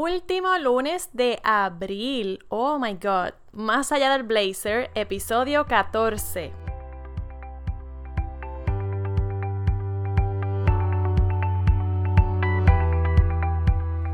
Último 0.00 0.56
lunes 0.58 1.10
de 1.12 1.40
abril. 1.42 2.38
Oh 2.50 2.78
my 2.78 2.92
god. 2.94 3.32
Más 3.50 3.90
allá 3.90 4.12
del 4.12 4.22
blazer, 4.22 4.92
episodio 4.94 5.66
14. 5.66 6.52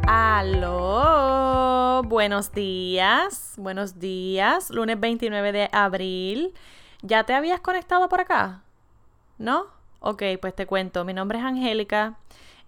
Aló, 0.06 2.02
buenos 2.06 2.50
días, 2.52 3.52
buenos 3.58 3.98
días, 3.98 4.70
lunes 4.70 4.98
29 4.98 5.52
de 5.52 5.68
abril. 5.70 6.54
¿Ya 7.02 7.24
te 7.24 7.34
habías 7.34 7.60
conectado 7.60 8.08
por 8.08 8.22
acá? 8.22 8.62
¿No? 9.36 9.66
Ok, 10.00 10.22
pues 10.40 10.54
te 10.54 10.64
cuento, 10.64 11.04
mi 11.04 11.12
nombre 11.12 11.36
es 11.36 11.44
Angélica 11.44 12.16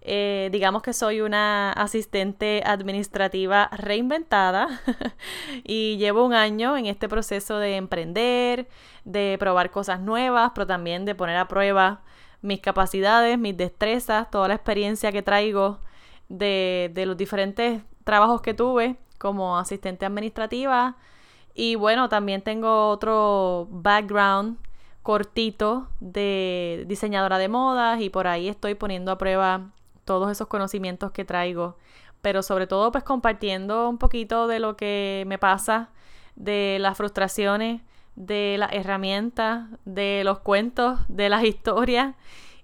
eh, 0.09 0.47
digamos 0.53 0.83
que 0.83 0.93
soy 0.93 1.19
una 1.19 1.73
asistente 1.73 2.63
administrativa 2.65 3.69
reinventada 3.73 4.69
y 5.65 5.97
llevo 5.97 6.25
un 6.25 6.33
año 6.33 6.77
en 6.77 6.85
este 6.85 7.09
proceso 7.09 7.59
de 7.59 7.75
emprender, 7.75 8.69
de 9.03 9.35
probar 9.37 9.69
cosas 9.69 9.99
nuevas, 9.99 10.53
pero 10.55 10.65
también 10.65 11.03
de 11.03 11.13
poner 11.13 11.35
a 11.35 11.49
prueba 11.49 12.03
mis 12.41 12.61
capacidades, 12.61 13.37
mis 13.37 13.57
destrezas, 13.57 14.31
toda 14.31 14.47
la 14.47 14.53
experiencia 14.53 15.11
que 15.11 15.21
traigo 15.21 15.79
de, 16.29 16.89
de 16.93 17.05
los 17.05 17.17
diferentes 17.17 17.81
trabajos 18.05 18.41
que 18.41 18.53
tuve 18.53 18.95
como 19.17 19.57
asistente 19.57 20.05
administrativa. 20.05 20.95
Y 21.53 21.75
bueno, 21.75 22.07
también 22.07 22.41
tengo 22.41 22.87
otro 22.89 23.67
background 23.71 24.57
cortito 25.03 25.89
de 25.99 26.85
diseñadora 26.87 27.39
de 27.39 27.49
modas 27.49 27.99
y 27.99 28.09
por 28.09 28.27
ahí 28.27 28.47
estoy 28.47 28.75
poniendo 28.75 29.11
a 29.11 29.17
prueba 29.17 29.73
todos 30.07 30.31
esos 30.31 30.47
conocimientos 30.47 31.11
que 31.11 31.25
traigo, 31.25 31.77
pero 32.23 32.41
sobre 32.41 32.65
todo 32.65 32.91
pues 32.91 33.03
compartiendo 33.03 33.87
un 33.87 33.99
poquito 33.99 34.47
de 34.47 34.59
lo 34.59 34.75
que 34.75 35.23
me 35.27 35.37
pasa, 35.37 35.91
de 36.35 36.77
las 36.79 36.97
frustraciones, 36.97 37.81
de 38.15 38.55
las 38.57 38.73
herramientas, 38.73 39.69
de 39.85 40.23
los 40.23 40.39
cuentos, 40.39 40.99
de 41.07 41.29
las 41.29 41.43
historias. 41.51 42.15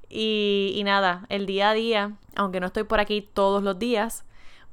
Y, 0.10 0.82
nada, 0.86 1.26
el 1.30 1.46
día 1.46 1.72
a 1.72 1.74
día, 1.74 2.18
aunque 2.36 2.60
no 2.60 2.68
estoy 2.68 2.84
por 2.84 3.00
aquí 3.00 3.22
todos 3.22 3.64
los 3.64 3.80
días, 3.80 4.26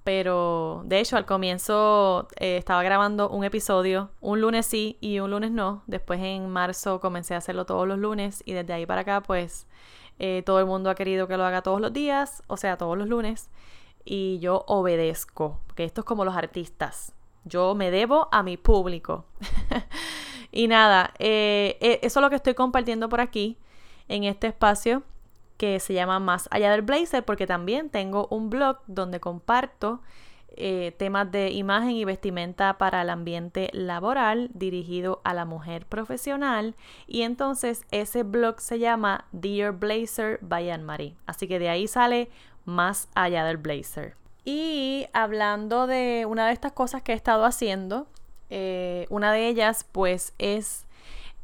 pero 0.05 0.83
de 0.85 1.01
hecho 1.01 1.17
al 1.17 1.25
comienzo 1.25 2.29
eh, 2.39 2.57
estaba 2.59 2.83
grabando 2.83 3.31
un 3.31 3.45
episodio, 3.45 4.11
un 4.21 4.41
lunes 4.41 4.67
sí 4.67 4.99
y 5.01 5.19
un 5.21 5.31
lunes 5.31 5.51
no, 5.51 5.83
después 5.87 6.21
en 6.21 6.51
marzo 6.51 7.01
comencé 7.01 7.35
a 7.35 7.39
hacerlo 7.39 7.65
todos 7.65 7.87
los 7.87 7.99
lunes 7.99 8.43
y 8.47 8.53
desde 8.53 8.73
ahí 8.73 8.87
para 8.87 9.03
acá 9.03 9.23
pues 9.23 9.67
eh, 10.23 10.43
todo 10.45 10.61
el 10.61 10.67
mundo 10.67 10.91
ha 10.91 10.95
querido 10.95 11.27
que 11.27 11.39
lo 11.39 11.45
haga 11.45 11.63
todos 11.63 11.81
los 11.81 11.95
días, 11.95 12.43
o 12.47 12.59
sea, 12.59 12.77
todos 12.77 12.97
los 12.97 13.09
lunes. 13.09 13.49
Y 14.05 14.39
yo 14.41 14.65
obedezco, 14.67 15.61
porque 15.67 15.85
esto 15.85 16.03
es 16.03 16.05
como 16.05 16.27
los 16.27 16.37
artistas. 16.37 17.15
Yo 17.45 17.75
me 17.75 17.91
debo 17.91 18.29
a 18.31 18.43
mi 18.43 18.59
público. 18.59 19.25
y 20.53 20.69
nada, 20.69 21.15
eh, 21.19 21.79
eh, 21.81 22.01
eso 22.03 22.21
es 22.21 22.23
lo 22.23 22.29
que 22.29 22.37
estoy 22.37 22.53
compartiendo 22.53 23.09
por 23.09 23.23
aquí, 23.23 23.57
en 24.09 24.25
este 24.25 24.49
espacio 24.49 25.05
que 25.57 25.81
se 25.81 25.95
llama 25.95 26.19
Más 26.19 26.49
allá 26.51 26.71
del 26.71 26.83
blazer, 26.83 27.25
porque 27.25 27.47
también 27.47 27.89
tengo 27.89 28.29
un 28.31 28.51
blog 28.51 28.79
donde 28.87 29.21
comparto 29.21 30.03
eh, 30.57 30.95
temas 30.99 31.31
de 31.31 31.51
imagen 31.51 31.91
y 31.91 32.05
vestimenta 32.05 32.77
para 32.79 33.03
el 33.03 33.11
ambiente 33.11 33.71
laboral 33.73 34.51
dirigido 34.53 35.21
a 35.25 35.35
la 35.35 35.45
mujer 35.45 35.87
profesional. 35.87 36.75
Y 37.07 37.23
entonces 37.23 37.87
ese 37.91 38.23
blog 38.23 38.61
se 38.61 38.79
llama 38.79 39.27
Dear 39.33 39.73
Blazer 39.73 40.39
by 40.43 40.71
Anne-Marie. 40.71 41.17
Así 41.27 41.47
que 41.49 41.59
de 41.59 41.69
ahí 41.69 41.87
sale 41.87 42.31
más 42.65 43.09
allá 43.15 43.45
del 43.45 43.57
blazer. 43.57 44.17
Y 44.45 45.07
hablando 45.13 45.87
de 45.87 46.27
una 46.27 46.47
de 46.47 46.53
estas 46.53 46.73
cosas 46.73 47.03
que 47.03 47.13
he 47.13 47.15
estado 47.17 47.45
haciendo, 47.45 48.07
eh, 48.49 49.07
una 49.11 49.33
de 49.33 49.49
ellas 49.49 49.87
pues 49.93 50.35
es 50.39 50.87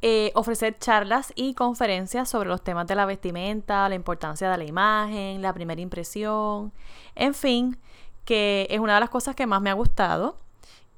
eh, 0.02 0.30
ofrecer 0.34 0.78
charlas 0.78 1.32
y 1.36 1.54
conferencias 1.54 2.28
sobre 2.28 2.48
los 2.48 2.62
temas 2.62 2.86
de 2.86 2.94
la 2.94 3.06
vestimenta, 3.06 3.88
la 3.88 3.94
importancia 3.94 4.50
de 4.50 4.58
la 4.58 4.64
imagen, 4.64 5.40
la 5.40 5.52
primera 5.52 5.80
impresión, 5.80 6.72
en 7.14 7.32
fin, 7.32 7.78
que 8.26 8.66
es 8.68 8.80
una 8.80 8.94
de 8.94 9.00
las 9.00 9.08
cosas 9.08 9.34
que 9.34 9.46
más 9.46 9.62
me 9.62 9.70
ha 9.70 9.74
gustado. 9.74 10.36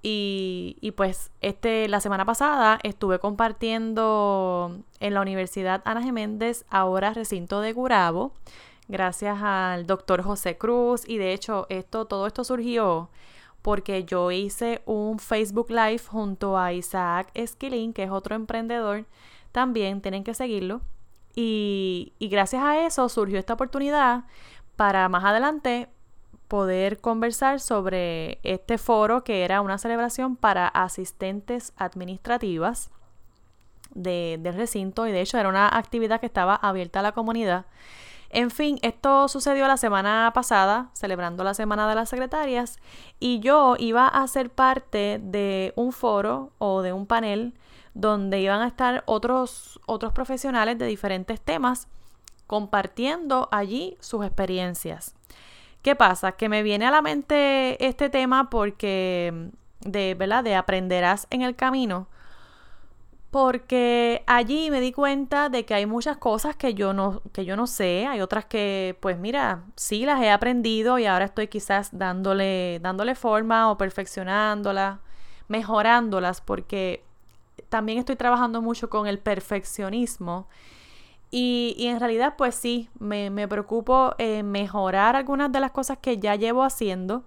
Y, 0.03 0.93
pues 0.97 1.31
este, 1.41 1.89
la 1.89 2.01
semana 2.01 2.25
pasada 2.25 2.79
estuve 2.83 3.19
compartiendo 3.19 4.79
en 5.01 5.15
la 5.15 5.21
Universidad 5.21 5.83
Ana 5.85 6.03
Geméndez, 6.03 6.65
ahora 6.71 7.13
recinto 7.13 7.61
de 7.61 7.73
Gurabo, 7.73 8.33
gracias 8.89 9.39
al 9.43 9.87
doctor 9.87 10.23
José 10.23 10.57
Cruz. 10.57 11.03
Y 11.07 11.19
de 11.19 11.33
hecho, 11.35 11.67
esto, 11.69 12.07
todo 12.07 12.27
esto 12.27 12.45
surgió 12.45 13.11
porque 13.61 14.05
yo 14.05 14.31
hice 14.31 14.83
un 14.87 15.19
Facebook 15.19 15.69
Live 15.69 16.03
junto 16.09 16.57
a 16.57 16.73
Isaac 16.73 17.31
Esquilín, 17.35 17.93
que 17.93 18.05
es 18.05 18.11
otro 18.11 18.35
emprendedor. 18.35 19.05
También 19.53 20.01
tienen 20.01 20.25
que 20.25 20.33
seguirlo. 20.33 20.81
Y, 21.35 22.15
y 22.19 22.29
gracias 22.29 22.63
a 22.63 22.87
eso 22.87 23.09
surgió 23.09 23.39
esta 23.39 23.55
oportunidad 23.55 24.25
para 24.77 25.09
más 25.09 25.25
adelante 25.25 25.89
poder 26.49 27.01
conversar 27.01 27.61
sobre 27.61 28.41
este 28.43 28.79
foro 28.79 29.23
que 29.23 29.45
era 29.45 29.61
una 29.61 29.79
celebración 29.79 30.37
para 30.37 30.67
asistentes 30.67 31.73
administrativas 31.77 32.91
de, 33.95 34.39
del 34.41 34.55
recinto 34.55 35.07
y 35.07 35.13
de 35.13 35.21
hecho 35.21 35.39
era 35.39 35.49
una 35.49 35.69
actividad 35.69 36.21
que 36.21 36.27
estaba 36.27 36.57
abierta 36.57 37.01
a 37.01 37.03
la 37.03 37.13
comunidad. 37.13 37.67
En 38.31 38.51
fin, 38.51 38.79
esto 38.83 39.27
sucedió 39.29 39.67
la 39.67 39.79
semana 39.79 40.31
pasada, 40.35 40.91
celebrando 40.93 41.45
la 41.45 41.55
Semana 41.55 41.89
de 41.89 41.95
las 41.95 42.11
Secretarias, 42.11 42.79
y 43.19 43.41
yo 43.41 43.77
iba 43.79 44.07
a 44.07 44.27
ser 44.29 44.51
parte 44.51 45.19
de 45.23 45.73
un 45.77 45.93
foro 45.93 46.53
o 46.59 46.83
de 46.83 46.93
un 46.93 47.07
panel 47.07 47.55
donde 47.95 48.41
iban 48.41 48.61
a 48.61 48.69
estar 48.69 49.03
otros, 49.07 49.81
otros 49.87 50.13
profesionales 50.13 50.79
de 50.79 50.87
diferentes 50.87 51.41
temas 51.41 51.89
compartiendo 52.47 53.49
allí 53.51 53.97
sus 54.01 54.25
experiencias. 54.25 55.15
¿Qué 55.83 55.95
pasa? 55.97 56.33
Que 56.33 56.49
me 56.49 56.63
viene 56.63 56.87
a 56.87 56.91
la 56.91 57.03
mente 57.03 57.85
este 57.87 58.11
tema 58.11 58.51
porque 58.51 59.51
de, 59.81 60.15
¿verdad? 60.15 60.45
De 60.45 60.55
aprenderás 60.55 61.27
en 61.31 61.43
el 61.43 61.57
camino. 61.57 62.09
Porque 63.31 64.25
allí 64.27 64.71
me 64.71 64.81
di 64.81 64.93
cuenta 64.93 65.51
de 65.51 65.67
que 65.67 65.75
hay 65.75 65.85
muchas 65.85 66.17
cosas 66.17 66.57
que 66.57 66.73
yo 66.73 66.95
no, 66.95 67.23
que 67.33 67.45
yo 67.45 67.57
no 67.57 67.67
sé, 67.67 68.07
hay 68.07 68.23
otras 68.23 68.47
que, 68.47 68.97
pues 69.01 69.19
mira, 69.19 69.65
sí 69.77 70.07
las 70.07 70.23
he 70.23 70.31
aprendido 70.31 70.99
y 70.99 71.05
ahora 71.05 71.27
estoy 71.27 71.49
quizás 71.49 71.91
dándole, 71.93 72.79
dándole 72.81 73.15
forma 73.15 73.71
o 73.71 73.77
perfeccionándolas, 73.77 75.01
mejorándolas, 75.47 76.41
porque 76.41 77.05
también 77.69 77.99
estoy 77.99 78.17
trabajando 78.17 78.63
mucho 78.63 78.89
con 78.89 79.07
el 79.07 79.19
perfeccionismo 79.19 80.49
y, 81.31 81.75
en 81.87 82.01
realidad, 82.01 82.35
pues 82.39 82.55
sí, 82.55 82.89
me, 82.99 83.47
preocupo 83.49 84.15
en 84.19 84.51
mejorar 84.51 85.15
algunas 85.15 85.53
de 85.53 85.61
las 85.61 85.73
cosas 85.73 85.99
que 85.99 86.19
ya 86.19 86.37
llevo 86.37 86.65
haciendo. 86.65 87.23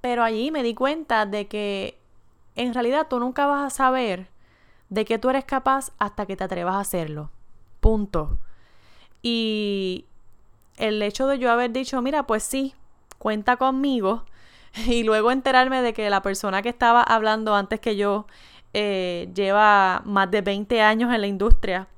Pero 0.00 0.24
allí 0.24 0.50
me 0.50 0.62
di 0.62 0.74
cuenta 0.74 1.26
de 1.26 1.48
que 1.48 1.98
en 2.54 2.72
realidad 2.72 3.08
tú 3.08 3.20
nunca 3.20 3.46
vas 3.46 3.66
a 3.66 3.76
saber 3.76 4.28
de 4.88 5.04
qué 5.04 5.18
tú 5.18 5.28
eres 5.30 5.44
capaz 5.44 5.92
hasta 5.98 6.24
que 6.24 6.36
te 6.36 6.44
atrevas 6.44 6.76
a 6.76 6.80
hacerlo. 6.80 7.30
Punto. 7.80 8.38
Y 9.22 10.06
el 10.78 11.02
hecho 11.02 11.26
de 11.26 11.38
yo 11.38 11.50
haber 11.50 11.72
dicho, 11.72 12.00
mira, 12.00 12.26
pues 12.26 12.42
sí, 12.42 12.74
cuenta 13.18 13.56
conmigo, 13.58 14.24
y 14.86 15.02
luego 15.02 15.30
enterarme 15.30 15.82
de 15.82 15.92
que 15.92 16.08
la 16.08 16.22
persona 16.22 16.62
que 16.62 16.70
estaba 16.70 17.02
hablando 17.02 17.54
antes 17.54 17.80
que 17.80 17.96
yo 17.96 18.26
eh, 18.72 19.28
lleva 19.34 20.00
más 20.06 20.30
de 20.30 20.40
20 20.40 20.80
años 20.80 21.12
en 21.12 21.20
la 21.20 21.26
industria 21.26 21.88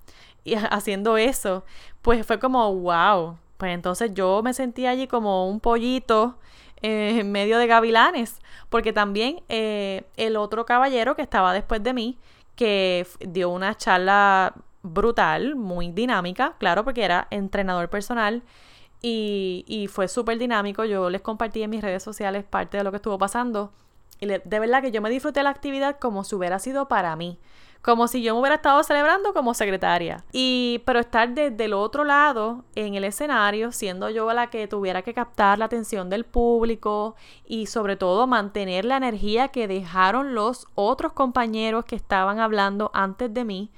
haciendo 0.71 1.17
eso, 1.17 1.65
pues 2.03 2.27
fue 2.27 2.39
como, 2.39 2.75
wow. 2.75 3.39
Pues 3.57 3.75
entonces 3.75 4.13
yo 4.15 4.41
me 4.43 4.55
sentí 4.55 4.87
allí 4.87 5.09
como 5.09 5.49
un 5.49 5.59
pollito 5.61 6.39
eh, 6.83 7.19
en 7.21 7.33
medio 7.33 7.59
de 7.59 7.67
gavilanes, 7.67 8.39
porque 8.69 8.93
también 8.93 9.43
eh, 9.49 10.05
el 10.17 10.37
otro 10.37 10.65
caballero 10.65 11.17
que 11.17 11.23
estaba 11.23 11.53
después 11.53 11.83
de 11.83 11.93
mí, 11.93 12.19
que 12.55 13.07
dio 13.21 13.51
una 13.51 13.77
charla 13.77 14.55
brutal, 14.83 15.57
muy 15.57 15.91
dinámica, 15.91 16.55
claro, 16.59 16.85
porque 16.85 17.05
era 17.05 17.27
entrenador 17.31 17.91
personal 17.91 18.43
y, 19.03 19.65
y 19.67 19.89
fue 19.89 20.07
súper 20.07 20.39
dinámico. 20.39 20.85
Yo 20.85 21.11
les 21.11 21.21
compartí 21.21 21.63
en 21.63 21.71
mis 21.71 21.83
redes 21.83 22.03
sociales 22.03 22.45
parte 22.45 22.77
de 22.77 22.85
lo 22.85 22.91
que 22.91 22.97
estuvo 22.97 23.19
pasando. 23.19 23.73
Y 24.21 24.27
de 24.27 24.59
verdad 24.61 24.83
que 24.83 24.91
yo 24.91 25.01
me 25.01 25.11
disfruté 25.11 25.43
la 25.43 25.51
actividad 25.51 25.99
como 25.99 26.25
si 26.25 26.35
hubiera 26.35 26.59
sido 26.59 26.89
para 26.89 27.15
mí 27.17 27.39
como 27.83 28.09
si 28.09 28.23
yo 28.23 28.35
me 28.35 28.41
hubiera 28.41 28.57
estado 28.57 28.83
celebrando 28.83 29.33
como 29.33 29.55
secretaria. 29.55 30.25
Y 30.33 30.83
pero 30.85 31.01
estar 31.01 31.31
desde 31.31 31.65
el 31.65 31.73
otro 31.73 32.05
lado 32.05 32.65
en 32.75 32.95
el 32.95 33.05
escenario, 33.05 33.73
siendo 33.73 34.11
yo 34.11 34.33
la 34.33 34.51
que 34.51 34.67
tuviera 34.69 35.03
que 35.03 35.15
captar 35.15 35.59
la 35.59 35.67
atención 35.67 36.11
del 36.11 36.25
público 36.25 37.15
y 37.47 37.67
sobre 37.67 37.97
todo 37.97 38.27
mantener 38.27 38.85
la 38.85 38.97
energía 38.97 39.49
que 39.49 39.69
dejaron 39.69 40.35
los 40.35 40.67
otros 40.75 41.13
compañeros 41.13 41.85
que 41.85 41.97
estaban 41.97 42.41
hablando 42.41 42.91
antes 42.95 43.33
de 43.33 43.45
mí, 43.45 43.71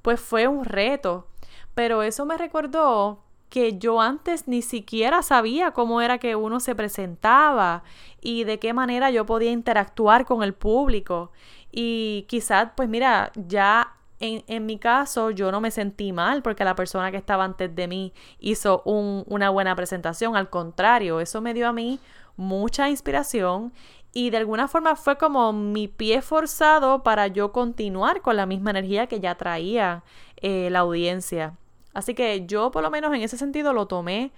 pues 0.00 0.20
fue 0.20 0.48
un 0.48 0.64
reto. 0.64 1.26
Pero 1.74 2.02
eso 2.02 2.26
me 2.26 2.36
recordó 2.36 3.20
que 3.52 3.76
yo 3.78 4.00
antes 4.00 4.48
ni 4.48 4.62
siquiera 4.62 5.22
sabía 5.22 5.72
cómo 5.72 6.00
era 6.00 6.16
que 6.16 6.36
uno 6.36 6.58
se 6.58 6.74
presentaba 6.74 7.82
y 8.22 8.44
de 8.44 8.58
qué 8.58 8.72
manera 8.72 9.10
yo 9.10 9.26
podía 9.26 9.50
interactuar 9.50 10.24
con 10.24 10.42
el 10.42 10.54
público. 10.54 11.32
Y 11.72 12.26
quizás, 12.28 12.68
pues 12.76 12.88
mira, 12.88 13.32
ya 13.34 13.94
en, 14.20 14.44
en, 14.46 14.66
mi 14.66 14.78
caso 14.78 15.30
yo 15.30 15.50
no 15.50 15.60
me 15.60 15.70
sentí 15.70 16.12
mal 16.12 16.42
porque 16.42 16.64
la 16.64 16.76
persona 16.76 17.10
que 17.10 17.16
estaba 17.16 17.44
antes 17.44 17.74
de 17.74 17.88
mí 17.88 18.12
hizo 18.38 18.82
un, 18.84 19.24
una 19.26 19.50
buena 19.50 19.74
presentación. 19.74 20.36
Al 20.36 20.50
contrario, 20.50 21.20
eso 21.20 21.40
me 21.40 21.54
dio 21.54 21.66
a 21.66 21.72
mí 21.72 21.98
mucha 22.36 22.88
inspiración 22.88 23.72
y 24.12 24.30
de 24.30 24.36
alguna 24.36 24.68
forma 24.68 24.94
fue 24.94 25.16
como 25.16 25.52
mi 25.52 25.88
pie 25.88 26.20
forzado 26.22 27.02
para 27.02 27.28
yo 27.28 27.52
continuar 27.52 28.20
con 28.20 28.36
la 28.36 28.46
misma 28.46 28.70
energía 28.70 29.06
que 29.06 29.20
ya 29.20 29.34
traía 29.36 30.02
eh, 30.36 30.68
la 30.70 30.80
audiencia. 30.80 31.56
Así 31.94 32.14
que 32.14 32.46
yo 32.46 32.70
por 32.70 32.82
lo 32.82 32.90
menos 32.90 33.12
en 33.14 33.22
ese 33.22 33.38
sentido 33.38 33.72
lo 33.72 33.86
tomé 33.86 34.30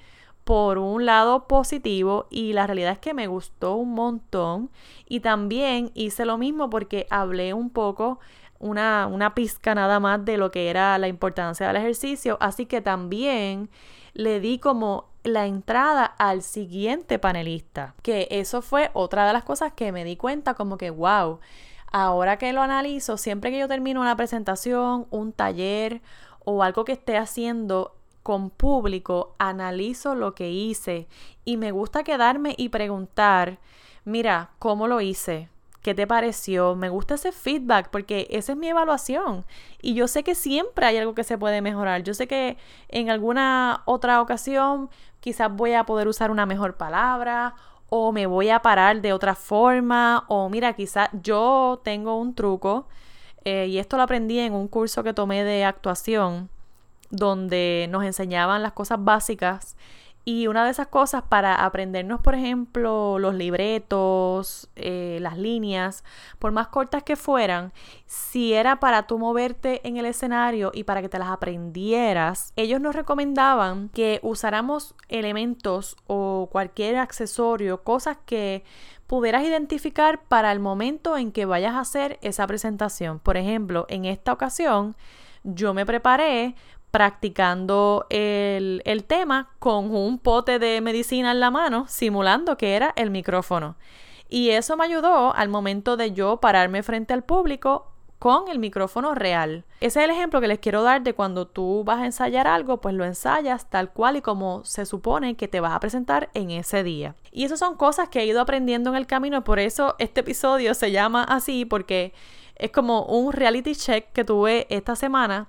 por 0.45 0.79
un 0.79 1.07
lado 1.07 1.49
positivo 1.49 2.27
y 2.31 2.53
la 2.53 2.67
realidad 2.67 2.93
es 2.93 2.99
que 2.99 3.15
me 3.15 3.27
gustó 3.27 3.75
un 3.77 3.95
montón. 3.95 4.71
Y 5.07 5.21
también 5.21 5.91
hice 5.95 6.25
lo 6.25 6.39
mismo 6.39 6.71
porque 6.71 7.07
hablé 7.11 7.55
un 7.55 7.71
poco 7.71 8.21
una, 8.59 9.07
una 9.07 9.35
pizca 9.35 9.75
nada 9.75 10.01
más 10.01 10.25
de 10.25 10.37
lo 10.37 10.51
que 10.51 10.71
era 10.71 10.97
la 10.99 11.09
importancia 11.09 11.67
del 11.67 11.77
ejercicio, 11.77 12.39
así 12.41 12.67
que 12.67 12.81
también 12.81 13.69
le 14.15 14.41
di 14.41 14.59
como 14.59 15.09
la 15.25 15.47
entrada 15.47 16.05
al 16.05 16.43
siguiente 16.43 17.19
panelista, 17.19 17.95
que 18.03 18.29
eso 18.31 18.63
fue 18.63 18.91
otra 18.93 19.27
de 19.27 19.33
las 19.33 19.45
cosas 19.45 19.73
que 19.73 19.91
me 19.91 20.05
di 20.05 20.17
cuenta 20.17 20.55
como 20.55 20.77
que, 20.79 20.91
wow, 20.91 21.41
ahora 21.91 22.39
que 22.39 22.53
lo 22.53 22.63
analizo, 22.63 23.17
siempre 23.17 23.51
que 23.51 23.59
yo 23.59 23.69
termino 23.69 24.01
una 24.01 24.17
presentación, 24.17 25.07
un 25.11 25.33
taller 25.33 26.03
o 26.45 26.63
algo 26.63 26.85
que 26.85 26.93
esté 26.93 27.17
haciendo 27.17 27.94
con 28.25 28.51
público, 28.51 29.37
analizo 29.39 30.17
lo 30.17 30.35
que 30.35 30.51
hice 30.51 31.07
y 31.45 31.59
me 31.59 31.71
gusta 31.71 32.03
quedarme 32.03 32.55
y 32.59 32.71
preguntar, 32.71 33.59
mira, 34.05 34.51
¿cómo 34.59 34.89
lo 34.89 35.03
hice? 35.03 35.51
¿Qué 35.83 35.95
te 35.95 36.07
pareció? 36.07 36.75
Me 36.75 36.89
gusta 36.89 37.17
ese 37.17 37.31
feedback 37.31 37.91
porque 37.91 38.27
esa 38.31 38.53
es 38.53 38.59
mi 38.59 38.69
evaluación. 38.69 39.45
Y 39.83 39.93
yo 39.93 40.09
sé 40.09 40.25
que 40.25 40.35
siempre 40.35 40.87
hay 40.87 40.97
algo 40.97 41.15
que 41.15 41.23
se 41.23 41.37
puede 41.37 41.61
mejorar. 41.61 42.03
Yo 42.03 42.15
sé 42.15 42.27
que 42.27 42.57
en 42.89 43.11
alguna 43.11 43.83
otra 43.85 44.23
ocasión 44.23 44.89
quizás 45.21 45.55
voy 45.55 45.75
a 45.75 45.85
poder 45.85 46.09
usar 46.09 46.31
una 46.31 46.47
mejor 46.47 46.79
palabra 46.79 47.55
o 47.91 48.11
me 48.11 48.27
voy 48.27 48.49
a 48.49 48.63
parar 48.63 49.03
de 49.03 49.13
otra 49.13 49.35
forma 49.35 50.25
o 50.29 50.49
mira, 50.49 50.73
quizás 50.73 51.11
yo 51.23 51.83
tengo 51.85 52.19
un 52.19 52.35
truco 52.35 52.89
eh, 53.45 53.67
y 53.67 53.79
esto 53.79 53.99
lo 53.99 54.03
aprendí 54.05 54.39
en 54.39 54.55
un 54.55 54.69
curso 54.69 55.05
que 55.05 55.13
tomé 55.13 55.45
de 55.45 55.67
actuación, 55.67 56.49
donde 57.11 57.87
nos 57.91 58.05
enseñaban 58.05 58.63
las 58.63 58.73
cosas 58.73 59.03
básicas. 59.03 59.77
Y 60.27 60.47
una 60.47 60.65
de 60.65 60.71
esas 60.71 60.87
cosas 60.87 61.23
para 61.23 61.67
aprendernos, 61.67 62.19
por 62.23 62.35
ejemplo, 62.35 63.19
los 63.19 63.35
libretos, 63.35 64.71
eh, 64.75 65.19
las 65.21 65.37
líneas, 65.37 66.03
por 66.39 66.51
más 66.51 66.69
cortas 66.69 67.03
que 67.03 67.15
fueran, 67.15 67.75
si 68.07 68.55
era 68.55 68.81
para 68.81 69.07
tú 69.07 69.19
moverte 69.19 69.87
en 69.87 69.99
el 69.99 70.07
escenario 70.07 70.71
y 70.73 70.85
para 70.85 71.03
que 71.03 71.11
te 71.11 71.19
las 71.19 71.29
aprendieras, 71.29 72.55
ellos 72.57 72.81
nos 72.81 72.95
recomendaban 72.95 73.91
que 73.91 74.19
usáramos 74.23 74.95
elementos 75.09 75.95
o 76.07 76.49
cualquier 76.51 76.97
accesorio, 76.97 77.83
cosas 77.83 78.17
que 78.25 78.65
pudieras 79.07 79.45
identificar 79.45 80.23
para 80.25 80.53
el 80.53 80.59
momento 80.59 81.19
en 81.19 81.33
que 81.33 81.45
vayas 81.45 81.75
a 81.75 81.81
hacer 81.81 82.19
esa 82.23 82.47
presentación. 82.47 83.19
Por 83.19 83.37
ejemplo, 83.37 83.85
en 83.91 84.07
esta 84.07 84.33
ocasión 84.33 84.97
yo 85.43 85.75
me 85.75 85.85
preparé 85.85 86.55
practicando 86.95 88.07
el, 88.09 88.81
el, 88.85 89.03
tema 89.03 89.51
con 89.59 89.93
un 89.93 90.21
pote 90.21 90.61
de 90.61 90.81
medicina 90.81 91.33
en 91.33 91.41
la 91.41 91.51
mano, 91.51 91.87
simulando 91.89 92.57
que 92.57 92.77
era 92.77 92.93
el 92.95 93.11
micrófono. 93.11 93.75
Y 94.29 94.51
eso 94.51 94.77
me 94.77 94.85
ayudó 94.85 95.35
al 95.35 95.49
momento 95.49 95.97
de 95.97 96.13
yo 96.13 96.37
pararme 96.37 96.85
frente 96.85 97.13
al 97.13 97.25
público 97.25 97.91
con 98.21 98.49
el 98.49 98.61
micrófono 98.61 99.13
real. 99.17 99.65
Ese 99.81 99.99
es 99.99 100.05
el 100.05 100.13
ejemplo 100.13 100.41
que 100.41 100.47
les 100.47 100.61
quiero 100.61 100.85
dar 100.85 101.03
de 101.03 101.15
cuando 101.15 101.49
tú 101.49 101.83
vas 101.85 101.99
a 101.99 102.07
ensayar 102.07 102.47
algo, 102.47 102.81
pues 102.81 102.95
lo 102.95 103.05
ensayas 103.05 103.69
tal 103.69 103.91
cual 103.91 104.19
y 104.19 104.23
como 104.23 104.65
se 104.65 104.87
supone 104.87 105.35
que 105.35 105.49
te 105.49 105.59
vas 105.59 105.73
a 105.73 105.81
presentar 105.81 106.31
en 106.33 106.53
ese 106.53 106.85
día. 106.85 107.17
Y 107.33 107.43
eso 107.43 107.57
son 107.57 107.77
cosas 107.77 108.09
que 108.09 108.21
he 108.21 108.27
ido 108.27 108.41
aprendiendo 108.41 108.91
en 108.91 108.97
el 108.97 109.09
camino, 109.09 109.43
por 109.43 109.59
eso 109.59 109.97
este 109.99 110.21
episodio 110.21 110.75
se 110.75 110.93
llama 110.93 111.25
así, 111.25 111.65
porque 111.65 112.15
es 112.55 112.71
como 112.71 113.03
un 113.07 113.33
reality 113.33 113.75
check 113.75 114.13
que 114.13 114.23
tuve 114.23 114.69
esta 114.71 114.95
semana, 114.95 115.49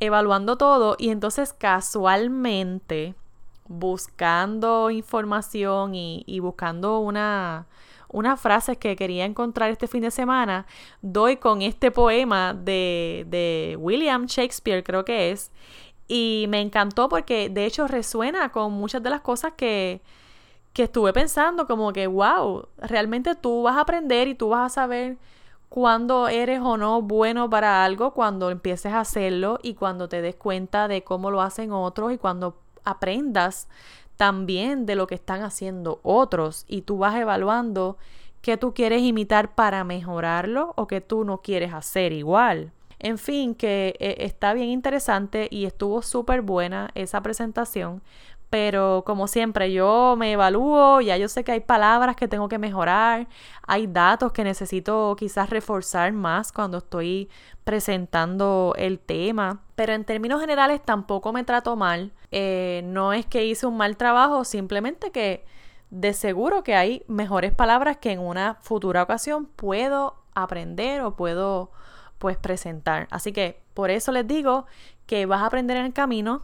evaluando 0.00 0.56
todo 0.56 0.96
y 0.98 1.10
entonces 1.10 1.52
casualmente 1.52 3.14
buscando 3.68 4.90
información 4.90 5.94
y, 5.94 6.40
buscando 6.40 6.98
una 6.98 7.66
unas 8.12 8.40
frases 8.40 8.76
que 8.76 8.96
quería 8.96 9.24
encontrar 9.24 9.70
este 9.70 9.86
fin 9.86 10.02
de 10.02 10.10
semana, 10.10 10.66
doy 11.00 11.36
con 11.36 11.62
este 11.62 11.92
poema 11.92 12.54
de, 12.54 13.24
de 13.28 13.76
William 13.78 14.26
Shakespeare, 14.26 14.82
creo 14.82 15.04
que 15.04 15.30
es, 15.30 15.52
y 16.08 16.46
me 16.48 16.60
encantó 16.60 17.08
porque 17.08 17.48
de 17.48 17.66
hecho 17.66 17.86
resuena 17.86 18.50
con 18.50 18.72
muchas 18.72 19.00
de 19.00 19.10
las 19.10 19.20
cosas 19.20 19.52
que, 19.56 20.00
que 20.72 20.84
estuve 20.84 21.12
pensando, 21.12 21.68
como 21.68 21.92
que, 21.92 22.08
wow, 22.08 22.66
realmente 22.78 23.36
tú 23.36 23.62
vas 23.62 23.76
a 23.76 23.82
aprender 23.82 24.26
y 24.26 24.34
tú 24.34 24.48
vas 24.48 24.72
a 24.72 24.74
saber 24.74 25.18
cuándo 25.70 26.28
eres 26.28 26.60
o 26.60 26.76
no 26.76 27.00
bueno 27.00 27.48
para 27.48 27.84
algo, 27.84 28.12
cuando 28.12 28.50
empieces 28.50 28.92
a 28.92 29.00
hacerlo 29.00 29.58
y 29.62 29.74
cuando 29.74 30.08
te 30.08 30.20
des 30.20 30.34
cuenta 30.34 30.88
de 30.88 31.02
cómo 31.02 31.30
lo 31.30 31.40
hacen 31.40 31.72
otros 31.72 32.12
y 32.12 32.18
cuando 32.18 32.58
aprendas 32.84 33.68
también 34.16 34.84
de 34.84 34.96
lo 34.96 35.06
que 35.06 35.14
están 35.14 35.42
haciendo 35.42 36.00
otros 36.02 36.66
y 36.68 36.82
tú 36.82 36.98
vas 36.98 37.14
evaluando 37.14 37.96
qué 38.42 38.56
tú 38.56 38.74
quieres 38.74 39.02
imitar 39.02 39.54
para 39.54 39.84
mejorarlo 39.84 40.74
o 40.76 40.86
que 40.86 41.00
tú 41.00 41.24
no 41.24 41.38
quieres 41.38 41.72
hacer 41.72 42.12
igual. 42.12 42.72
En 42.98 43.16
fin, 43.16 43.54
que 43.54 43.94
eh, 43.98 44.16
está 44.18 44.52
bien 44.52 44.68
interesante 44.68 45.48
y 45.50 45.64
estuvo 45.64 46.02
súper 46.02 46.42
buena 46.42 46.90
esa 46.94 47.22
presentación 47.22 48.02
pero 48.50 49.04
como 49.06 49.28
siempre 49.28 49.72
yo 49.72 50.16
me 50.18 50.32
evalúo, 50.32 51.00
ya 51.00 51.16
yo 51.16 51.28
sé 51.28 51.44
que 51.44 51.52
hay 51.52 51.60
palabras 51.60 52.16
que 52.16 52.26
tengo 52.26 52.48
que 52.48 52.58
mejorar, 52.58 53.28
hay 53.66 53.86
datos 53.86 54.32
que 54.32 54.42
necesito 54.42 55.14
quizás 55.16 55.48
reforzar 55.50 56.12
más 56.12 56.50
cuando 56.50 56.78
estoy 56.78 57.30
presentando 57.62 58.74
el 58.76 58.98
tema, 58.98 59.62
pero 59.76 59.92
en 59.92 60.04
términos 60.04 60.40
generales 60.40 60.82
tampoco 60.82 61.32
me 61.32 61.44
trato 61.44 61.76
mal, 61.76 62.12
eh, 62.32 62.82
no 62.84 63.12
es 63.12 63.24
que 63.24 63.46
hice 63.46 63.66
un 63.66 63.76
mal 63.76 63.96
trabajo, 63.96 64.44
simplemente 64.44 65.12
que 65.12 65.44
de 65.90 66.12
seguro 66.12 66.64
que 66.64 66.74
hay 66.74 67.04
mejores 67.06 67.54
palabras 67.54 67.98
que 67.98 68.12
en 68.12 68.18
una 68.18 68.56
futura 68.62 69.02
ocasión 69.02 69.46
puedo 69.46 70.16
aprender 70.34 71.02
o 71.02 71.14
puedo 71.14 71.70
pues 72.18 72.36
presentar. 72.36 73.08
Así 73.10 73.32
que 73.32 73.60
por 73.74 73.90
eso 73.90 74.12
les 74.12 74.26
digo 74.26 74.66
que 75.06 75.26
vas 75.26 75.42
a 75.42 75.46
aprender 75.46 75.76
en 75.76 75.86
el 75.86 75.92
camino, 75.92 76.42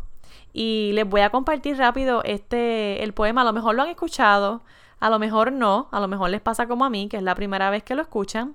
y 0.58 0.92
les 0.94 1.06
voy 1.06 1.20
a 1.20 1.28
compartir 1.28 1.76
rápido 1.76 2.22
este, 2.24 3.04
el 3.04 3.12
poema. 3.12 3.42
A 3.42 3.44
lo 3.44 3.52
mejor 3.52 3.74
lo 3.74 3.82
han 3.82 3.90
escuchado, 3.90 4.62
a 5.00 5.10
lo 5.10 5.18
mejor 5.18 5.52
no, 5.52 5.86
a 5.92 6.00
lo 6.00 6.08
mejor 6.08 6.30
les 6.30 6.40
pasa 6.40 6.66
como 6.66 6.86
a 6.86 6.88
mí, 6.88 7.08
que 7.10 7.18
es 7.18 7.22
la 7.22 7.34
primera 7.34 7.68
vez 7.68 7.82
que 7.82 7.94
lo 7.94 8.00
escuchan. 8.00 8.54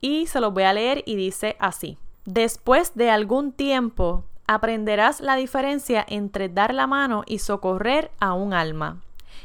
Y 0.00 0.26
se 0.26 0.40
los 0.40 0.54
voy 0.54 0.62
a 0.62 0.72
leer 0.72 1.02
y 1.04 1.16
dice 1.16 1.56
así. 1.60 1.98
Después 2.24 2.94
de 2.94 3.10
algún 3.10 3.52
tiempo, 3.52 4.24
aprenderás 4.46 5.20
la 5.20 5.36
diferencia 5.36 6.02
entre 6.08 6.48
dar 6.48 6.72
la 6.72 6.86
mano 6.86 7.24
y 7.26 7.40
socorrer 7.40 8.10
a 8.20 8.32
un 8.32 8.54
alma. 8.54 9.02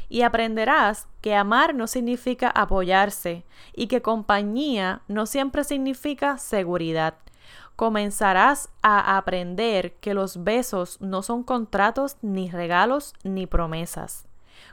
Y 0.08 0.22
aprenderás 0.22 1.06
que 1.20 1.34
amar 1.34 1.74
no 1.74 1.86
significa 1.86 2.48
apoyarse 2.48 3.44
y 3.74 3.88
que 3.88 4.00
compañía 4.00 5.02
no 5.06 5.26
siempre 5.26 5.64
significa 5.64 6.38
seguridad 6.38 7.16
comenzarás 7.80 8.68
a 8.82 9.16
aprender 9.16 9.94
que 10.02 10.12
los 10.12 10.44
besos 10.44 11.00
no 11.00 11.22
son 11.22 11.42
contratos, 11.42 12.18
ni 12.20 12.50
regalos, 12.50 13.14
ni 13.22 13.46
promesas. 13.46 14.28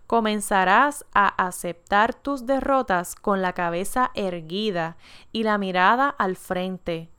Comenzarás 0.07 1.05
a 1.13 1.29
aceptar 1.29 2.13
tus 2.13 2.45
derrotas 2.45 3.15
con 3.15 3.41
la 3.41 3.53
cabeza 3.53 4.11
erguida 4.13 4.97
y 5.31 5.43
la 5.43 5.57
mirada 5.57 6.09
al 6.09 6.35
frente, 6.35 7.09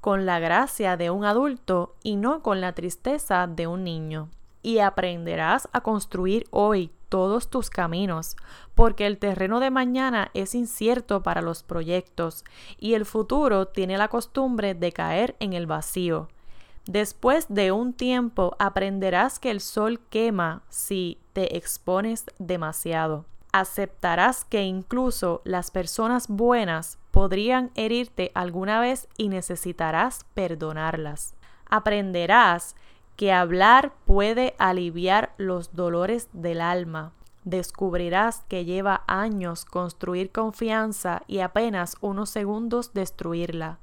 con 0.00 0.26
la 0.26 0.40
gracia 0.40 0.96
de 0.96 1.10
un 1.10 1.24
adulto 1.24 1.94
y 2.02 2.16
no 2.16 2.42
con 2.42 2.60
la 2.60 2.72
tristeza 2.72 3.46
de 3.46 3.68
un 3.68 3.84
niño. 3.84 4.30
Y 4.64 4.80
aprenderás 4.80 5.68
a 5.72 5.80
construir 5.80 6.48
hoy 6.50 6.90
todos 7.08 7.48
tus 7.48 7.70
caminos, 7.70 8.36
porque 8.74 9.06
el 9.06 9.18
terreno 9.18 9.60
de 9.60 9.70
mañana 9.70 10.30
es 10.34 10.54
incierto 10.54 11.22
para 11.22 11.42
los 11.42 11.62
proyectos 11.62 12.44
y 12.78 12.94
el 12.94 13.04
futuro 13.04 13.66
tiene 13.68 13.98
la 13.98 14.08
costumbre 14.08 14.74
de 14.74 14.92
caer 14.92 15.36
en 15.40 15.52
el 15.52 15.66
vacío. 15.66 16.28
Después 16.86 17.46
de 17.48 17.72
un 17.72 17.92
tiempo 17.92 18.54
aprenderás 18.60 19.40
que 19.40 19.50
el 19.50 19.60
sol 19.60 20.00
quema 20.08 20.62
si 20.68 21.18
te 21.32 21.56
expones 21.56 22.24
demasiado. 22.38 23.24
Aceptarás 23.52 24.44
que 24.44 24.62
incluso 24.62 25.42
las 25.44 25.70
personas 25.70 26.28
buenas 26.28 26.98
podrían 27.10 27.70
herirte 27.74 28.30
alguna 28.34 28.78
vez 28.80 29.08
y 29.16 29.28
necesitarás 29.28 30.26
perdonarlas. 30.34 31.34
Aprenderás 31.68 32.76
que 33.16 33.32
hablar 33.32 33.94
puede 34.04 34.54
aliviar 34.58 35.34
los 35.38 35.74
dolores 35.74 36.28
del 36.32 36.60
alma. 36.60 37.12
Descubrirás 37.44 38.44
que 38.48 38.64
lleva 38.64 39.04
años 39.06 39.64
construir 39.64 40.30
confianza 40.30 41.22
y 41.26 41.40
apenas 41.40 41.96
unos 42.00 42.30
segundos 42.30 42.92
destruirla. 42.92 43.78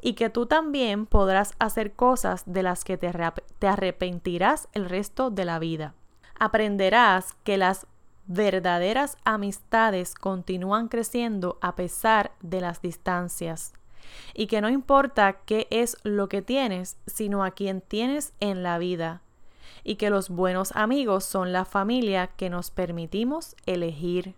Y 0.00 0.14
que 0.14 0.28
tú 0.28 0.46
también 0.46 1.06
podrás 1.06 1.54
hacer 1.58 1.92
cosas 1.92 2.42
de 2.46 2.62
las 2.62 2.84
que 2.84 2.98
te, 2.98 3.12
te 3.58 3.68
arrepentirás 3.68 4.68
el 4.72 4.88
resto 4.88 5.30
de 5.30 5.44
la 5.44 5.58
vida. 5.58 5.94
Aprenderás 6.38 7.34
que 7.44 7.56
las 7.56 7.86
verdaderas 8.26 9.16
amistades 9.24 10.14
continúan 10.14 10.88
creciendo 10.88 11.58
a 11.60 11.76
pesar 11.76 12.32
de 12.40 12.60
las 12.60 12.82
distancias 12.82 13.74
y 14.34 14.48
que 14.48 14.60
no 14.60 14.68
importa 14.68 15.32
qué 15.44 15.66
es 15.70 15.96
lo 16.02 16.28
que 16.28 16.42
tienes, 16.42 16.96
sino 17.06 17.44
a 17.44 17.52
quien 17.52 17.80
tienes 17.80 18.32
en 18.40 18.62
la 18.62 18.78
vida, 18.78 19.22
y 19.84 19.96
que 19.96 20.10
los 20.10 20.28
buenos 20.28 20.74
amigos 20.74 21.24
son 21.24 21.52
la 21.52 21.64
familia 21.64 22.28
que 22.28 22.50
nos 22.50 22.70
permitimos 22.70 23.54
elegir. 23.66 24.34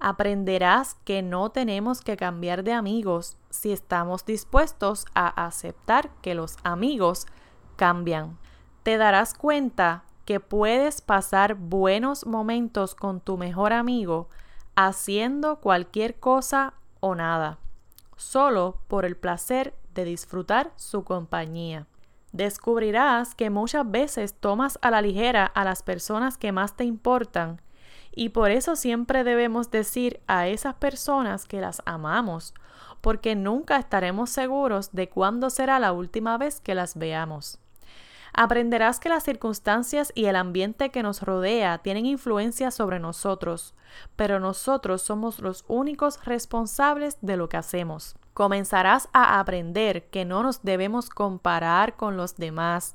Aprenderás 0.00 0.96
que 1.04 1.22
no 1.22 1.50
tenemos 1.50 2.00
que 2.00 2.16
cambiar 2.16 2.64
de 2.64 2.72
amigos 2.72 3.36
si 3.50 3.70
estamos 3.70 4.24
dispuestos 4.24 5.06
a 5.14 5.28
aceptar 5.46 6.10
que 6.22 6.34
los 6.34 6.56
amigos 6.64 7.26
cambian. 7.76 8.36
Te 8.82 8.96
darás 8.96 9.32
cuenta 9.34 10.02
que 10.24 10.40
puedes 10.40 11.00
pasar 11.00 11.54
buenos 11.54 12.26
momentos 12.26 12.96
con 12.96 13.20
tu 13.20 13.36
mejor 13.36 13.72
amigo 13.72 14.28
haciendo 14.74 15.60
cualquier 15.60 16.18
cosa 16.18 16.74
o 17.00 17.14
nada 17.14 17.58
solo 18.22 18.78
por 18.88 19.04
el 19.04 19.16
placer 19.16 19.74
de 19.94 20.04
disfrutar 20.04 20.72
su 20.76 21.04
compañía. 21.04 21.86
Descubrirás 22.32 23.34
que 23.34 23.50
muchas 23.50 23.90
veces 23.90 24.34
tomas 24.34 24.78
a 24.80 24.90
la 24.90 25.02
ligera 25.02 25.44
a 25.44 25.64
las 25.64 25.82
personas 25.82 26.38
que 26.38 26.52
más 26.52 26.76
te 26.76 26.84
importan 26.84 27.60
y 28.14 28.30
por 28.30 28.50
eso 28.50 28.76
siempre 28.76 29.24
debemos 29.24 29.70
decir 29.70 30.20
a 30.26 30.46
esas 30.48 30.74
personas 30.74 31.46
que 31.46 31.60
las 31.60 31.82
amamos, 31.86 32.54
porque 33.00 33.34
nunca 33.34 33.76
estaremos 33.76 34.30
seguros 34.30 34.92
de 34.92 35.08
cuándo 35.08 35.50
será 35.50 35.78
la 35.78 35.92
última 35.92 36.38
vez 36.38 36.60
que 36.60 36.74
las 36.74 36.96
veamos. 36.96 37.58
Aprenderás 38.34 38.98
que 38.98 39.10
las 39.10 39.24
circunstancias 39.24 40.10
y 40.14 40.24
el 40.24 40.36
ambiente 40.36 40.90
que 40.90 41.02
nos 41.02 41.20
rodea 41.22 41.78
tienen 41.78 42.06
influencia 42.06 42.70
sobre 42.70 42.98
nosotros, 42.98 43.74
pero 44.16 44.40
nosotros 44.40 45.02
somos 45.02 45.38
los 45.40 45.64
únicos 45.68 46.24
responsables 46.24 47.18
de 47.20 47.36
lo 47.36 47.50
que 47.50 47.58
hacemos. 47.58 48.16
Comenzarás 48.32 49.10
a 49.12 49.38
aprender 49.38 50.04
que 50.06 50.24
no 50.24 50.42
nos 50.42 50.62
debemos 50.62 51.10
comparar 51.10 51.96
con 51.96 52.16
los 52.16 52.36
demás, 52.36 52.94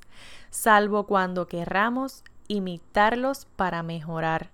salvo 0.49 1.05
cuando 1.05 1.47
querramos 1.47 2.23
imitarlos 2.47 3.45
para 3.55 3.83
mejorar. 3.83 4.49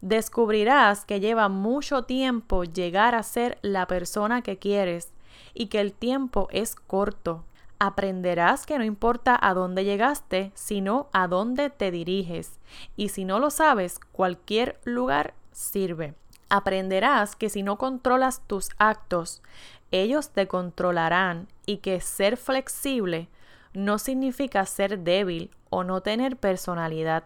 Descubrirás 0.00 1.04
que 1.04 1.20
lleva 1.20 1.50
mucho 1.50 2.04
tiempo 2.04 2.64
llegar 2.64 3.14
a 3.14 3.22
ser 3.22 3.58
la 3.60 3.86
persona 3.86 4.40
que 4.40 4.56
quieres 4.56 5.12
y 5.52 5.66
que 5.66 5.80
el 5.80 5.92
tiempo 5.92 6.48
es 6.50 6.76
corto 6.76 7.44
aprenderás 7.78 8.66
que 8.66 8.78
no 8.78 8.84
importa 8.84 9.38
a 9.40 9.54
dónde 9.54 9.84
llegaste, 9.84 10.52
sino 10.54 11.08
a 11.12 11.28
dónde 11.28 11.70
te 11.70 11.90
diriges. 11.90 12.58
Y 12.96 13.10
si 13.10 13.24
no 13.24 13.38
lo 13.38 13.50
sabes, 13.50 13.98
cualquier 14.12 14.80
lugar 14.84 15.34
sirve. 15.52 16.14
Aprenderás 16.48 17.36
que 17.36 17.50
si 17.50 17.62
no 17.62 17.78
controlas 17.78 18.42
tus 18.46 18.70
actos, 18.78 19.42
ellos 19.90 20.30
te 20.30 20.48
controlarán 20.48 21.48
y 21.66 21.78
que 21.78 22.00
ser 22.00 22.36
flexible 22.36 23.28
no 23.74 23.98
significa 23.98 24.64
ser 24.66 25.00
débil 25.00 25.50
o 25.70 25.84
no 25.84 26.00
tener 26.00 26.36
personalidad, 26.36 27.24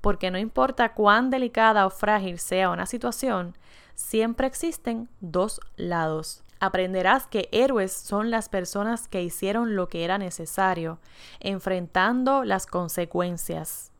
porque 0.00 0.30
no 0.30 0.38
importa 0.38 0.94
cuán 0.94 1.30
delicada 1.30 1.84
o 1.86 1.90
frágil 1.90 2.38
sea 2.38 2.70
una 2.70 2.86
situación, 2.86 3.56
siempre 3.94 4.46
existen 4.46 5.08
dos 5.20 5.60
lados. 5.76 6.42
Aprenderás 6.60 7.26
que 7.26 7.48
héroes 7.52 7.90
son 7.90 8.30
las 8.30 8.50
personas 8.50 9.08
que 9.08 9.22
hicieron 9.22 9.76
lo 9.76 9.88
que 9.88 10.04
era 10.04 10.18
necesario, 10.18 10.98
enfrentando 11.40 12.44
las 12.44 12.66
consecuencias. 12.66 13.92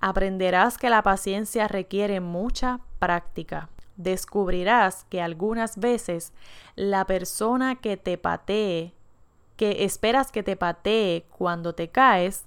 Aprenderás 0.00 0.78
que 0.78 0.90
la 0.90 1.02
paciencia 1.02 1.66
requiere 1.66 2.20
mucha 2.20 2.78
práctica. 3.00 3.68
Descubrirás 3.96 5.04
que 5.10 5.20
algunas 5.20 5.76
veces 5.78 6.32
la 6.76 7.04
persona 7.04 7.76
que 7.76 7.96
te 7.96 8.16
patee, 8.16 8.94
que 9.56 9.84
esperas 9.84 10.30
que 10.30 10.44
te 10.44 10.56
patee 10.56 11.26
cuando 11.36 11.74
te 11.74 11.90
caes, 11.90 12.44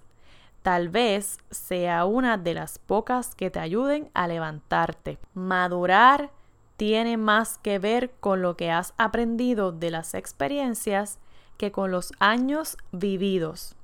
tal 0.62 0.88
vez 0.88 1.40
sea 1.50 2.06
una 2.06 2.38
de 2.38 2.54
las 2.54 2.80
pocas 2.80 3.36
que 3.36 3.50
te 3.50 3.60
ayuden 3.60 4.12
a 4.14 4.28
levantarte. 4.28 5.18
Madurar 5.34 6.32
tiene 6.78 7.18
más 7.18 7.58
que 7.58 7.80
ver 7.80 8.12
con 8.20 8.42
lo 8.42 8.56
que 8.56 8.72
has 8.72 8.94
aprendido 8.98 9.72
de 9.72 9.92
las 9.92 10.14
experiencias 10.14 11.20
que 11.58 11.72
con 11.72 11.92
los 11.92 12.14
años 12.20 12.78
vividos. 12.92 13.76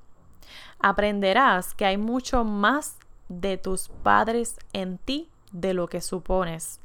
Aprenderás 0.78 1.74
que 1.74 1.84
hay 1.84 1.98
mucho 1.98 2.44
más 2.44 2.98
de 3.28 3.58
tus 3.58 3.88
padres 3.88 4.56
en 4.72 4.98
ti 4.98 5.28
de 5.52 5.74
lo 5.74 5.88
que 5.88 6.00
supones. 6.00 6.80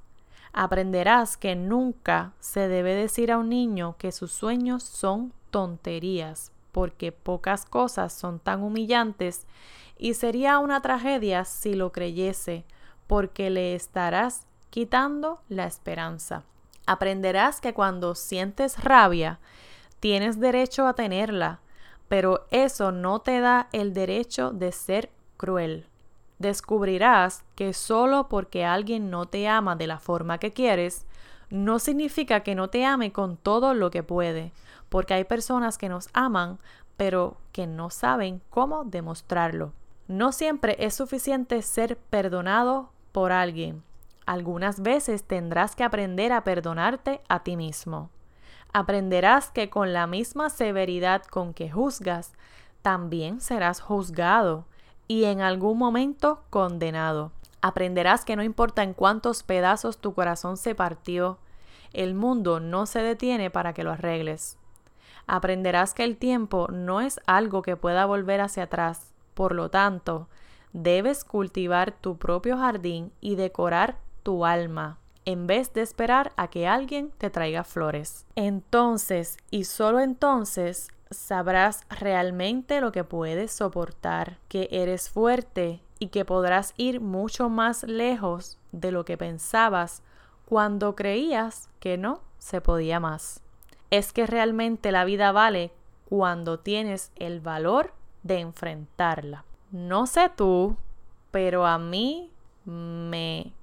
Aprenderás 0.51 1.37
que 1.37 1.55
nunca 1.55 2.33
se 2.39 2.67
debe 2.67 2.95
decir 2.95 3.31
a 3.31 3.37
un 3.37 3.49
niño 3.49 3.95
que 3.99 4.11
sus 4.11 4.31
sueños 4.31 4.83
son 4.83 5.31
tonterías, 5.51 6.51
porque 6.71 7.11
pocas 7.11 7.65
cosas 7.65 8.13
son 8.13 8.39
tan 8.39 8.63
humillantes 8.63 9.45
y 9.97 10.15
sería 10.15 10.57
una 10.57 10.81
tragedia 10.81 11.45
si 11.45 11.75
lo 11.75 11.91
creyese, 11.91 12.65
porque 13.05 13.49
le 13.49 13.75
estarás 13.75 14.47
quitando 14.69 15.41
la 15.49 15.65
esperanza. 15.65 16.43
Aprenderás 16.85 17.61
que 17.61 17.73
cuando 17.73 18.15
sientes 18.15 18.83
rabia, 18.83 19.39
tienes 19.99 20.39
derecho 20.39 20.87
a 20.87 20.93
tenerla, 20.93 21.59
pero 22.07 22.47
eso 22.51 22.91
no 22.91 23.19
te 23.19 23.39
da 23.39 23.69
el 23.71 23.93
derecho 23.93 24.51
de 24.51 24.71
ser 24.71 25.11
cruel. 25.37 25.85
Descubrirás 26.39 27.43
que 27.55 27.73
solo 27.73 28.27
porque 28.29 28.65
alguien 28.65 29.09
no 29.09 29.27
te 29.27 29.47
ama 29.47 29.75
de 29.75 29.87
la 29.87 29.99
forma 29.99 30.37
que 30.37 30.51
quieres, 30.51 31.05
no 31.49 31.79
significa 31.79 32.41
que 32.41 32.55
no 32.55 32.69
te 32.69 32.85
ame 32.85 33.11
con 33.11 33.37
todo 33.37 33.73
lo 33.73 33.91
que 33.91 34.03
puede, 34.03 34.51
porque 34.89 35.13
hay 35.13 35.23
personas 35.23 35.77
que 35.77 35.89
nos 35.89 36.09
aman, 36.13 36.59
pero 36.97 37.37
que 37.51 37.67
no 37.67 37.89
saben 37.89 38.41
cómo 38.49 38.83
demostrarlo. 38.83 39.73
No 40.07 40.31
siempre 40.31 40.75
es 40.79 40.95
suficiente 40.95 41.61
ser 41.61 41.97
perdonado 41.97 42.89
por 43.11 43.31
alguien. 43.31 43.83
Algunas 44.29 44.81
veces 44.83 45.23
tendrás 45.23 45.75
que 45.75 45.83
aprender 45.83 46.33
a 46.33 46.43
perdonarte 46.43 47.19
a 47.29 47.39
ti 47.39 47.57
mismo. 47.57 48.11
Aprenderás 48.71 49.49
que 49.49 49.71
con 49.71 49.91
la 49.91 50.05
misma 50.05 50.51
severidad 50.51 51.23
con 51.23 51.55
que 51.55 51.71
juzgas, 51.71 52.33
también 52.83 53.41
serás 53.41 53.81
juzgado 53.81 54.65
y 55.07 55.23
en 55.23 55.41
algún 55.41 55.79
momento 55.79 56.43
condenado. 56.51 57.31
Aprenderás 57.63 58.23
que 58.23 58.35
no 58.35 58.43
importa 58.43 58.83
en 58.83 58.93
cuántos 58.93 59.41
pedazos 59.41 59.97
tu 59.97 60.13
corazón 60.13 60.57
se 60.57 60.75
partió, 60.75 61.39
el 61.91 62.13
mundo 62.13 62.59
no 62.59 62.85
se 62.85 63.01
detiene 63.01 63.49
para 63.49 63.73
que 63.73 63.83
lo 63.83 63.93
arregles. 63.93 64.59
Aprenderás 65.25 65.95
que 65.95 66.03
el 66.03 66.17
tiempo 66.17 66.67
no 66.71 67.01
es 67.01 67.19
algo 67.25 67.63
que 67.63 67.77
pueda 67.77 68.05
volver 68.05 68.41
hacia 68.41 68.65
atrás, 68.65 69.11
por 69.33 69.55
lo 69.55 69.71
tanto, 69.71 70.27
debes 70.71 71.23
cultivar 71.23 71.93
tu 71.93 72.19
propio 72.19 72.59
jardín 72.59 73.11
y 73.21 73.33
decorar 73.33 73.97
tu 74.29 74.45
alma 74.45 74.99
en 75.25 75.47
vez 75.47 75.73
de 75.73 75.81
esperar 75.81 76.33
a 76.37 76.51
que 76.51 76.67
alguien 76.67 77.09
te 77.17 77.31
traiga 77.31 77.63
flores. 77.63 78.27
Entonces, 78.35 79.37
y 79.49 79.63
solo 79.63 80.01
entonces, 80.01 80.89
sabrás 81.09 81.81
realmente 81.89 82.79
lo 82.79 82.91
que 82.91 83.03
puedes 83.03 83.51
soportar, 83.51 84.37
que 84.47 84.67
eres 84.69 85.09
fuerte 85.09 85.81
y 85.97 86.09
que 86.09 86.25
podrás 86.25 86.75
ir 86.77 87.01
mucho 87.01 87.49
más 87.49 87.81
lejos 87.85 88.59
de 88.71 88.91
lo 88.91 89.03
que 89.03 89.17
pensabas 89.17 90.03
cuando 90.45 90.95
creías 90.95 91.69
que 91.79 91.97
no 91.97 92.21
se 92.37 92.61
podía 92.61 92.99
más. 92.99 93.41
Es 93.89 94.13
que 94.13 94.27
realmente 94.27 94.91
la 94.91 95.05
vida 95.05 95.31
vale 95.31 95.71
cuando 96.07 96.59
tienes 96.59 97.11
el 97.15 97.39
valor 97.39 97.93
de 98.21 98.41
enfrentarla. 98.41 99.43
No 99.71 100.05
sé 100.05 100.29
tú, 100.35 100.77
pero 101.31 101.65
a 101.65 101.79
mí 101.79 102.29
me 102.65 103.53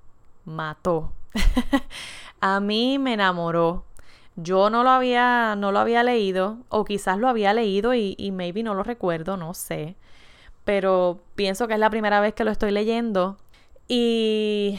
mató. 0.47 1.12
a 2.41 2.61
mí 2.61 2.99
me 2.99 3.15
enamoró. 3.15 3.85
Yo 4.37 4.71
no 4.71 4.83
lo 4.85 4.91
había, 4.91 5.57
no 5.57 5.73
lo 5.73 5.79
había 5.79 6.03
leído, 6.03 6.59
o 6.69 6.85
quizás 6.85 7.19
lo 7.19 7.29
había 7.29 7.55
leído 7.55 7.95
y, 7.95 8.15
y 8.19 8.33
maybe 8.33 8.62
no 8.62 8.75
lo 8.75 8.83
recuerdo, 8.83 9.37
no 9.37 9.55
sé. 9.55 9.97
Pero 10.65 11.21
pienso 11.35 11.69
que 11.69 11.75
es 11.75 11.81
la 11.81 11.91
primera 11.91 12.21
vez 12.21 12.35
que 12.35 12.45
lo 12.45 12.50
estoy 12.50 12.71
leyendo. 12.73 13.37
Y 13.88 14.79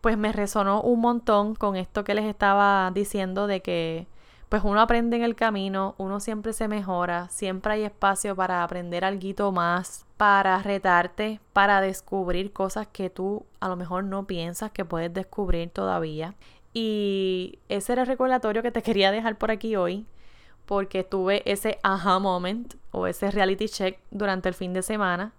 pues 0.00 0.18
me 0.18 0.32
resonó 0.32 0.80
un 0.82 1.00
montón 1.00 1.54
con 1.54 1.76
esto 1.76 2.04
que 2.04 2.14
les 2.14 2.24
estaba 2.24 2.90
diciendo 2.94 3.46
de 3.46 3.60
que 3.62 4.06
pues 4.48 4.62
uno 4.64 4.80
aprende 4.80 5.16
en 5.16 5.22
el 5.22 5.34
camino, 5.34 5.94
uno 5.98 6.20
siempre 6.20 6.52
se 6.52 6.68
mejora, 6.68 7.28
siempre 7.28 7.74
hay 7.74 7.82
espacio 7.84 8.34
para 8.34 8.62
aprender 8.62 9.04
algo 9.04 9.52
más, 9.52 10.06
para 10.16 10.62
retarte, 10.62 11.40
para 11.52 11.80
descubrir 11.80 12.52
cosas 12.52 12.86
que 12.86 13.10
tú 13.10 13.44
a 13.60 13.68
lo 13.68 13.76
mejor 13.76 14.04
no 14.04 14.26
piensas 14.26 14.70
que 14.72 14.86
puedes 14.86 15.12
descubrir 15.12 15.70
todavía. 15.70 16.34
Y 16.72 17.58
ese 17.68 17.92
era 17.92 18.02
el 18.02 18.08
recordatorio 18.08 18.62
que 18.62 18.70
te 18.70 18.82
quería 18.84 19.10
dejar 19.10 19.36
por 19.36 19.50
aquí 19.50 19.76
hoy, 19.76 20.06
porque 20.64 21.04
tuve 21.04 21.42
ese 21.50 21.78
aha 21.82 22.18
moment 22.18 22.74
o 22.90 23.06
ese 23.06 23.30
reality 23.30 23.68
check 23.68 23.98
durante 24.10 24.48
el 24.48 24.54
fin 24.54 24.72
de 24.72 24.82
semana. 24.82 25.32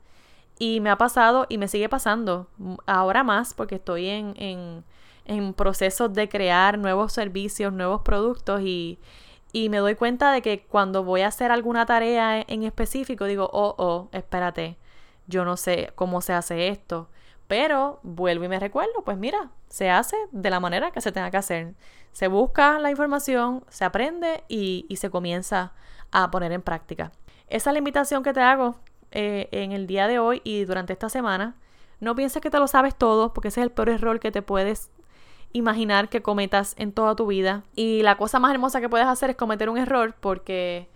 Y 0.60 0.82
me 0.82 0.90
ha 0.90 0.98
pasado 0.98 1.46
y 1.50 1.58
me 1.58 1.68
sigue 1.68 1.90
pasando, 1.90 2.48
ahora 2.86 3.24
más, 3.24 3.54
porque 3.54 3.76
estoy 3.76 4.08
en, 4.08 4.34
en 4.38 4.84
en 5.30 5.54
procesos 5.54 6.12
de 6.14 6.28
crear 6.28 6.80
nuevos 6.80 7.14
servicios, 7.14 7.72
nuevos 7.72 8.02
productos 8.02 8.62
y, 8.62 9.00
y 9.54 9.70
me 9.70 9.78
doy 9.78 9.94
cuenta 9.94 10.32
de 10.32 10.42
que 10.42 10.66
cuando 10.66 11.04
voy 11.04 11.22
a 11.22 11.28
hacer 11.28 11.52
alguna 11.52 11.86
tarea 11.86 12.42
en 12.42 12.64
específico 12.64 13.26
digo, 13.26 13.48
oh, 13.54 13.76
oh, 13.78 14.10
espérate, 14.12 14.78
yo 15.28 15.46
no 15.46 15.56
sé 15.56 15.92
cómo 15.94 16.22
se 16.22 16.34
hace 16.34 16.68
esto. 16.70 17.10
Pero 17.48 18.00
vuelvo 18.02 18.46
y 18.46 18.48
me 18.48 18.60
recuerdo, 18.60 19.04
pues 19.06 19.18
mira, 19.18 19.52
se 19.68 19.92
hace 19.92 20.16
de 20.32 20.50
la 20.50 20.60
manera 20.60 20.90
que 20.92 21.02
se 21.02 21.12
tenga 21.12 21.30
que 21.30 21.38
hacer. 21.38 21.76
Se 22.12 22.28
busca 22.28 22.80
la 22.80 22.90
información, 22.90 23.64
se 23.70 23.86
aprende 23.86 24.44
y, 24.48 24.88
y 24.90 24.96
se 24.96 25.12
comienza 25.12 25.74
a 26.12 26.32
poner 26.32 26.52
en 26.52 26.64
práctica. 26.64 27.12
Esa 27.48 27.70
es 27.70 27.74
la 27.74 27.80
invitación 27.80 28.24
que 28.24 28.34
te 28.34 28.42
hago 28.42 28.76
eh, 29.12 29.48
en 29.52 29.74
el 29.74 29.86
día 29.86 30.08
de 30.08 30.18
hoy 30.18 30.42
y 30.44 30.66
durante 30.66 30.94
esta 30.94 31.10
semana. 31.10 31.56
No 32.00 32.16
pienses 32.16 32.42
que 32.42 32.50
te 32.50 32.58
lo 32.58 32.68
sabes 32.68 32.96
todo, 32.96 33.34
porque 33.34 33.50
ese 33.50 33.62
es 33.62 33.66
el 33.66 33.72
peor 33.72 33.90
error 33.90 34.20
que 34.20 34.32
te 34.32 34.42
puedes 34.42 34.90
imaginar 35.54 36.10
que 36.10 36.22
cometas 36.22 36.76
en 36.78 36.92
toda 36.92 37.16
tu 37.16 37.28
vida. 37.28 37.64
Y 37.76 38.04
la 38.04 38.18
cosa 38.18 38.40
más 38.40 38.52
hermosa 38.52 38.82
que 38.82 38.90
puedes 38.90 39.08
hacer 39.08 39.32
es 39.32 39.36
cometer 39.36 39.70
un 39.70 39.78
error 39.78 40.16
porque 40.20 40.88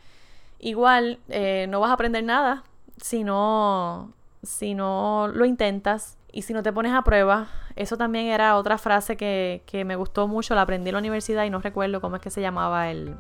igual 0.60 1.20
eh, 1.30 1.68
no 1.70 1.80
vas 1.80 1.90
a 1.90 1.94
aprender 1.94 2.24
nada 2.24 2.64
si 3.02 3.24
no, 3.24 4.14
lo 5.34 5.46
intentas 5.46 6.18
y 6.32 6.44
si 6.44 6.54
no 6.54 6.64
te 6.64 6.72
pones 6.72 6.94
a 6.94 7.04
prueba. 7.04 7.48
Eso 7.76 7.98
también 7.98 8.28
era 8.28 8.58
otra 8.58 8.78
frase 8.78 9.18
que, 9.18 9.64
que 9.66 9.84
me 9.86 9.96
gustó 9.96 10.28
mucho, 10.28 10.56
la 10.56 10.62
aprendí 10.62 10.90
en 10.90 10.94
la 10.94 11.00
universidad 11.00 11.44
y 11.44 11.50
no 11.50 11.60
recuerdo 11.60 12.02
cómo 12.02 12.16
es 12.16 12.22
que 12.22 12.30
se 12.30 12.42
llamaba 12.42 12.90
el, 12.90 13.16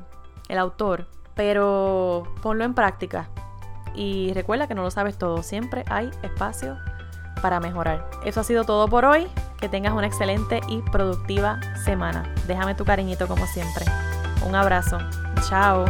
el 0.47 0.57
autor. 0.57 1.07
Pero 1.35 2.23
ponlo 2.41 2.63
en 2.63 2.73
práctica. 2.73 3.29
Y 3.95 4.31
recuerda 4.33 4.67
que 4.67 4.75
no 4.75 4.83
lo 4.83 4.91
sabes 4.91 5.17
todo, 5.17 5.43
siempre 5.43 5.83
hay 5.87 6.09
espacio 6.21 6.77
para 7.41 7.59
mejorar. 7.59 8.09
Eso 8.25 8.39
ha 8.39 8.43
sido 8.43 8.63
todo 8.63 8.87
por 8.87 9.05
hoy. 9.05 9.27
Que 9.63 9.69
tengas 9.69 9.93
una 9.93 10.07
excelente 10.07 10.59
y 10.67 10.81
productiva 10.81 11.57
semana. 11.85 12.25
Déjame 12.47 12.75
tu 12.75 12.83
cariñito 12.83 13.29
como 13.29 13.47
siempre. 13.47 13.85
Un 14.45 14.55
abrazo. 14.55 14.97
Chao. 15.47 15.85